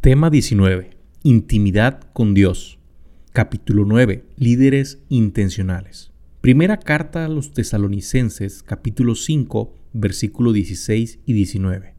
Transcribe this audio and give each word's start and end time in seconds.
Tema 0.00 0.30
19. 0.30 0.96
Intimidad 1.24 2.00
con 2.14 2.32
Dios. 2.32 2.78
Capítulo 3.34 3.84
9. 3.84 4.24
Líderes 4.38 5.02
intencionales. 5.10 6.10
Primera 6.40 6.78
carta 6.78 7.26
a 7.26 7.28
los 7.28 7.52
tesalonicenses, 7.52 8.62
capítulo 8.62 9.14
5, 9.14 9.74
versículo 9.92 10.54
16 10.54 11.18
y 11.26 11.32
19. 11.34 11.96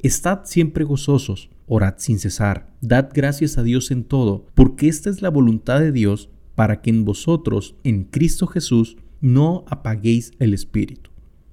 Estad 0.00 0.40
siempre 0.46 0.82
gozosos, 0.82 1.48
orad 1.68 1.94
sin 1.98 2.18
cesar, 2.18 2.74
dad 2.80 3.10
gracias 3.14 3.56
a 3.56 3.62
Dios 3.62 3.92
en 3.92 4.02
todo, 4.02 4.46
porque 4.56 4.88
esta 4.88 5.08
es 5.08 5.22
la 5.22 5.30
voluntad 5.30 5.78
de 5.78 5.92
Dios 5.92 6.30
para 6.56 6.82
que 6.82 6.90
en 6.90 7.04
vosotros, 7.04 7.76
en 7.84 8.02
Cristo 8.02 8.48
Jesús, 8.48 8.96
no 9.20 9.64
apaguéis 9.68 10.32
el 10.40 10.54
espíritu. 10.54 11.12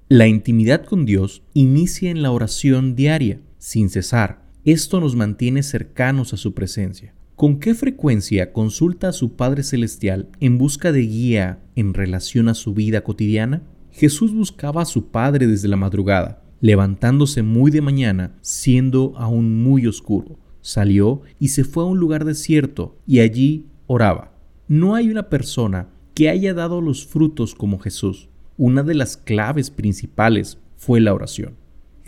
La 0.10 0.26
intimidad 0.26 0.84
con 0.84 1.06
Dios 1.06 1.44
inicia 1.54 2.10
en 2.10 2.24
la 2.24 2.32
oración 2.32 2.96
diaria, 2.96 3.40
sin 3.60 3.92
cesar 3.92 4.42
esto 4.64 5.00
nos 5.00 5.16
mantiene 5.16 5.64
cercanos 5.64 6.34
a 6.34 6.38
su 6.38 6.54
presencia. 6.54 7.16
¿Con 7.36 7.60
qué 7.60 7.74
frecuencia 7.74 8.54
consulta 8.54 9.08
a 9.10 9.14
su 9.14 9.36
Padre 9.36 9.64
Celestial 9.64 10.30
en 10.40 10.60
busca 10.60 10.92
de 10.92 11.02
guía 11.02 11.60
en 11.76 11.96
relación 11.96 12.48
a 12.48 12.54
su 12.54 12.76
vida 12.76 13.02
cotidiana? 13.04 13.64
Jesús 13.92 14.32
buscaba 14.34 14.84
a 14.84 14.86
su 14.86 15.08
Padre 15.08 15.48
desde 15.48 15.68
la 15.68 15.78
madrugada, 15.78 16.44
levantándose 16.60 17.42
muy 17.42 17.72
de 17.72 17.82
mañana, 17.82 18.36
siendo 18.42 19.14
aún 19.18 19.64
muy 19.64 19.88
oscuro. 19.88 20.38
Salió 20.62 21.22
y 21.40 21.48
se 21.48 21.64
fue 21.64 21.84
a 21.84 21.88
un 21.88 21.98
lugar 21.98 22.24
desierto 22.24 23.00
y 23.08 23.22
allí 23.22 23.66
oraba. 23.88 24.32
No 24.68 24.94
hay 24.94 25.10
una 25.10 25.28
persona 25.28 25.90
que 26.14 26.30
haya 26.30 26.54
dado 26.54 26.82
los 26.82 27.08
frutos 27.08 27.56
como 27.56 27.80
Jesús. 27.80 28.30
Una 28.58 28.84
de 28.84 28.94
las 28.94 29.18
claves 29.18 29.72
principales 29.72 30.60
fue 30.78 31.02
la 31.02 31.16
oración. 31.16 31.56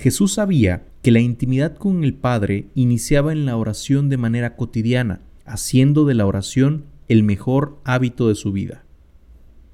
Jesús 0.03 0.33
sabía 0.33 0.83
que 1.01 1.11
la 1.11 1.21
intimidad 1.21 1.77
con 1.77 2.03
el 2.03 2.13
Padre 2.13 2.67
iniciaba 2.75 3.31
en 3.31 3.45
la 3.45 3.55
oración 3.55 4.09
de 4.09 4.17
manera 4.17 4.57
cotidiana, 4.57 5.21
haciendo 5.45 6.03
de 6.03 6.13
la 6.13 6.25
oración 6.25 6.87
el 7.07 7.23
mejor 7.23 7.79
hábito 7.85 8.27
de 8.27 8.35
su 8.35 8.51
vida. 8.51 8.83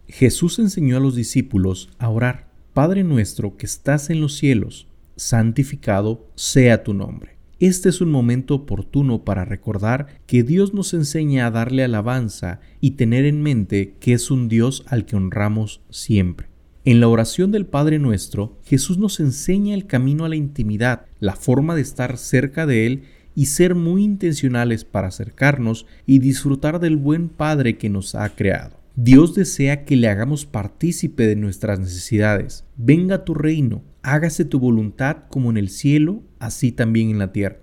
Jesús 0.07 0.59
enseñó 0.59 0.97
a 0.97 0.99
los 0.99 1.15
discípulos 1.15 1.89
a 1.97 2.09
orar, 2.09 2.47
Padre 2.75 3.03
nuestro 3.03 3.57
que 3.57 3.65
estás 3.65 4.11
en 4.11 4.21
los 4.21 4.35
cielos, 4.35 4.85
santificado 5.15 6.27
sea 6.35 6.83
tu 6.83 6.93
nombre. 6.93 7.37
Este 7.59 7.89
es 7.89 7.99
un 7.99 8.11
momento 8.11 8.53
oportuno 8.53 9.25
para 9.25 9.45
recordar 9.45 10.19
que 10.27 10.43
Dios 10.43 10.75
nos 10.75 10.93
enseña 10.93 11.47
a 11.47 11.51
darle 11.51 11.83
alabanza 11.83 12.59
y 12.79 12.91
tener 12.91 13.25
en 13.25 13.41
mente 13.41 13.95
que 13.99 14.13
es 14.13 14.29
un 14.29 14.47
Dios 14.47 14.83
al 14.89 15.07
que 15.07 15.15
honramos 15.15 15.81
siempre. 15.89 16.49
En 16.85 17.01
la 17.01 17.09
oración 17.09 17.51
del 17.51 17.65
Padre 17.65 17.99
Nuestro, 17.99 18.57
Jesús 18.63 18.97
nos 18.97 19.19
enseña 19.19 19.75
el 19.75 19.85
camino 19.85 20.23
a 20.23 20.29
la 20.29 20.37
intimidad, 20.37 21.07
la 21.19 21.35
forma 21.35 21.75
de 21.75 21.81
estar 21.81 22.17
cerca 22.17 22.65
de 22.65 22.87
Él 22.87 23.03
y 23.35 23.47
ser 23.47 23.75
muy 23.75 24.03
intencionales 24.03 24.85
para 24.85 25.09
acercarnos 25.09 25.85
y 26.05 26.19
disfrutar 26.19 26.79
del 26.79 26.95
buen 26.95 27.27
Padre 27.27 27.77
que 27.77 27.89
nos 27.89 28.15
ha 28.15 28.29
creado. 28.29 28.77
Dios 28.95 29.35
desea 29.35 29.83
que 29.83 29.97
le 29.97 30.07
hagamos 30.07 30.45
partícipe 30.45 31.27
de 31.27 31.35
nuestras 31.35 31.79
necesidades. 31.79 32.63
Venga 32.77 33.25
tu 33.25 33.33
reino, 33.33 33.83
hágase 34.01 34.45
tu 34.45 34.59
voluntad 34.59 35.17
como 35.29 35.49
en 35.49 35.57
el 35.57 35.69
cielo, 35.69 36.23
así 36.39 36.71
también 36.71 37.09
en 37.09 37.19
la 37.19 37.33
tierra. 37.33 37.59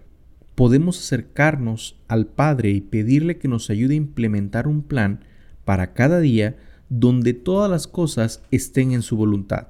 Podemos 0.54 0.98
acercarnos 0.98 1.98
al 2.06 2.26
Padre 2.26 2.70
y 2.70 2.82
pedirle 2.82 3.38
que 3.38 3.48
nos 3.48 3.70
ayude 3.70 3.94
a 3.94 3.98
implementar 3.98 4.68
un 4.68 4.82
plan 4.82 5.24
para 5.64 5.94
cada 5.94 6.20
día 6.20 6.56
donde 6.88 7.34
todas 7.34 7.70
las 7.70 7.86
cosas 7.86 8.42
estén 8.50 8.92
en 8.92 9.02
su 9.02 9.16
voluntad. 9.16 9.68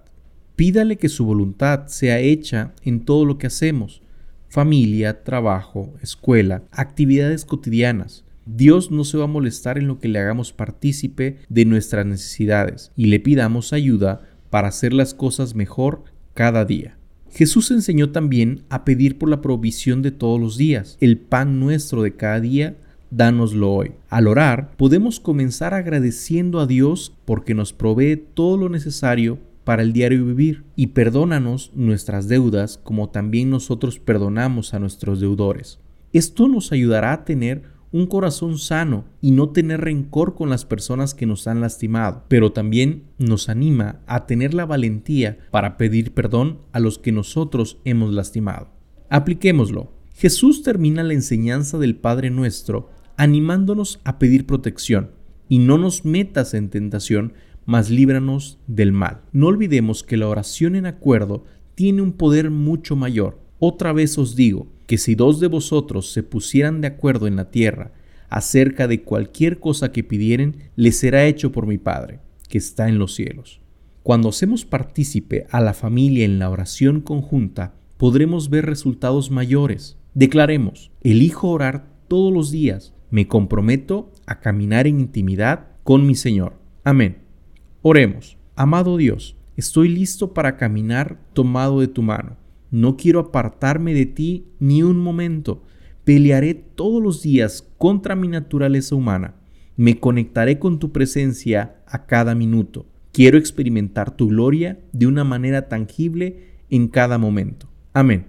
Pídale 0.56 0.96
que 0.96 1.08
su 1.08 1.24
voluntad 1.24 1.86
sea 1.86 2.18
hecha 2.18 2.74
en 2.82 3.04
todo 3.04 3.24
lo 3.24 3.38
que 3.38 3.46
hacemos, 3.46 4.02
familia, 4.48 5.22
trabajo, 5.22 5.94
escuela, 6.02 6.62
actividades 6.70 7.44
cotidianas. 7.44 8.24
Dios 8.46 8.90
no 8.90 9.04
se 9.04 9.18
va 9.18 9.24
a 9.24 9.28
molestar 9.28 9.76
en 9.76 9.88
lo 9.88 9.98
que 9.98 10.08
le 10.08 10.18
hagamos 10.18 10.52
partícipe 10.52 11.38
de 11.48 11.64
nuestras 11.64 12.06
necesidades 12.06 12.92
y 12.96 13.06
le 13.06 13.20
pidamos 13.20 13.72
ayuda 13.72 14.22
para 14.50 14.68
hacer 14.68 14.92
las 14.92 15.14
cosas 15.14 15.54
mejor 15.54 16.04
cada 16.32 16.64
día. 16.64 16.96
Jesús 17.30 17.70
enseñó 17.70 18.12
también 18.12 18.62
a 18.70 18.84
pedir 18.84 19.18
por 19.18 19.28
la 19.28 19.42
provisión 19.42 20.00
de 20.00 20.10
todos 20.10 20.40
los 20.40 20.56
días, 20.56 20.96
el 21.00 21.18
pan 21.18 21.60
nuestro 21.60 22.02
de 22.02 22.14
cada 22.14 22.40
día 22.40 22.76
dánoslo 23.10 23.72
hoy. 23.72 23.92
Al 24.08 24.26
orar, 24.26 24.72
podemos 24.76 25.20
comenzar 25.20 25.74
agradeciendo 25.74 26.60
a 26.60 26.66
Dios 26.66 27.16
porque 27.24 27.54
nos 27.54 27.72
provee 27.72 28.16
todo 28.34 28.56
lo 28.56 28.68
necesario 28.68 29.38
para 29.64 29.82
el 29.82 29.92
diario 29.92 30.24
vivir 30.24 30.64
y 30.76 30.88
perdónanos 30.88 31.72
nuestras 31.74 32.28
deudas 32.28 32.78
como 32.78 33.08
también 33.08 33.50
nosotros 33.50 33.98
perdonamos 33.98 34.74
a 34.74 34.78
nuestros 34.78 35.20
deudores. 35.20 35.80
Esto 36.12 36.46
nos 36.46 36.70
ayudará 36.70 37.12
a 37.12 37.24
tener 37.24 37.64
un 37.92 38.06
corazón 38.06 38.58
sano 38.58 39.04
y 39.20 39.30
no 39.30 39.50
tener 39.50 39.80
rencor 39.80 40.34
con 40.34 40.50
las 40.50 40.64
personas 40.64 41.14
que 41.14 41.26
nos 41.26 41.46
han 41.46 41.60
lastimado, 41.60 42.24
pero 42.28 42.52
también 42.52 43.04
nos 43.18 43.48
anima 43.48 44.00
a 44.06 44.26
tener 44.26 44.54
la 44.54 44.66
valentía 44.66 45.38
para 45.50 45.76
pedir 45.76 46.12
perdón 46.12 46.60
a 46.72 46.78
los 46.78 46.98
que 46.98 47.10
nosotros 47.10 47.80
hemos 47.84 48.12
lastimado. 48.12 48.68
Apliquémoslo. 49.08 49.95
Jesús 50.18 50.62
termina 50.62 51.02
la 51.02 51.12
enseñanza 51.12 51.76
del 51.76 51.94
Padre 51.94 52.30
Nuestro 52.30 52.88
animándonos 53.18 54.00
a 54.02 54.18
pedir 54.18 54.46
protección, 54.46 55.10
y 55.46 55.58
no 55.58 55.76
nos 55.76 56.06
metas 56.06 56.54
en 56.54 56.70
tentación, 56.70 57.34
mas 57.66 57.90
líbranos 57.90 58.58
del 58.66 58.92
mal. 58.92 59.20
No 59.32 59.48
olvidemos 59.48 60.02
que 60.02 60.16
la 60.16 60.28
oración 60.28 60.74
en 60.74 60.86
acuerdo 60.86 61.44
tiene 61.74 62.00
un 62.00 62.12
poder 62.12 62.50
mucho 62.50 62.96
mayor. 62.96 63.38
Otra 63.58 63.92
vez 63.92 64.16
os 64.16 64.36
digo 64.36 64.68
que 64.86 64.96
si 64.96 65.14
dos 65.14 65.38
de 65.38 65.48
vosotros 65.48 66.10
se 66.10 66.22
pusieran 66.22 66.80
de 66.80 66.86
acuerdo 66.86 67.26
en 67.26 67.36
la 67.36 67.50
tierra 67.50 67.92
acerca 68.30 68.88
de 68.88 69.02
cualquier 69.02 69.60
cosa 69.60 69.92
que 69.92 70.02
pidieren, 70.02 70.70
les 70.76 70.98
será 70.98 71.26
hecho 71.26 71.52
por 71.52 71.66
mi 71.66 71.76
Padre, 71.76 72.20
que 72.48 72.56
está 72.56 72.88
en 72.88 72.98
los 72.98 73.14
cielos. 73.14 73.60
Cuando 74.02 74.30
hacemos 74.30 74.64
partícipe 74.64 75.46
a 75.50 75.60
la 75.60 75.74
familia 75.74 76.24
en 76.24 76.38
la 76.38 76.48
oración 76.48 77.02
conjunta, 77.02 77.74
podremos 77.98 78.48
ver 78.48 78.64
resultados 78.64 79.30
mayores. 79.30 79.98
Declaremos, 80.16 80.90
elijo 81.02 81.50
orar 81.50 81.86
todos 82.08 82.32
los 82.32 82.50
días 82.50 82.94
me 83.10 83.28
comprometo 83.28 84.12
a 84.26 84.40
caminar 84.40 84.86
en 84.86 85.00
intimidad 85.00 85.68
con 85.84 86.06
mi 86.06 86.14
Señor. 86.14 86.54
Amén. 86.84 87.18
Oremos. 87.82 88.36
Amado 88.56 88.96
Dios, 88.96 89.36
estoy 89.56 89.88
listo 89.88 90.32
para 90.32 90.56
caminar 90.56 91.20
tomado 91.32 91.80
de 91.80 91.88
tu 91.88 92.02
mano. 92.02 92.36
No 92.70 92.96
quiero 92.96 93.20
apartarme 93.20 93.94
de 93.94 94.06
ti 94.06 94.46
ni 94.58 94.82
un 94.82 94.98
momento. 94.98 95.62
Pelearé 96.04 96.54
todos 96.54 97.02
los 97.02 97.22
días 97.22 97.68
contra 97.78 98.16
mi 98.16 98.28
naturaleza 98.28 98.94
humana. 98.94 99.34
Me 99.76 100.00
conectaré 100.00 100.58
con 100.58 100.78
tu 100.78 100.92
presencia 100.92 101.76
a 101.86 102.06
cada 102.06 102.34
minuto. 102.34 102.86
Quiero 103.12 103.38
experimentar 103.38 104.16
tu 104.16 104.28
gloria 104.28 104.78
de 104.92 105.06
una 105.06 105.24
manera 105.24 105.68
tangible 105.68 106.54
en 106.70 106.88
cada 106.88 107.18
momento. 107.18 107.68
Amén. 107.92 108.26